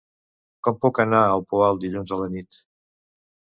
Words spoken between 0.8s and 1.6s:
puc anar al